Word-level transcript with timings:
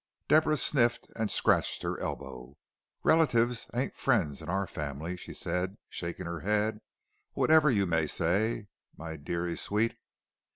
Deborah 0.27 0.57
sniffed 0.57 1.07
and 1.15 1.29
scratched 1.29 1.83
her 1.83 1.99
elbow. 1.99 2.57
"Relatives 3.03 3.67
ain't 3.71 3.95
friends 3.95 4.41
in 4.41 4.49
our 4.49 4.65
family," 4.65 5.15
she 5.15 5.31
said, 5.31 5.77
shaking 5.89 6.25
her 6.25 6.39
head, 6.39 6.81
"whatever 7.33 7.69
you 7.69 7.85
may 7.85 8.07
say, 8.07 8.65
my 8.97 9.15
deary 9.15 9.55
sweet. 9.55 9.95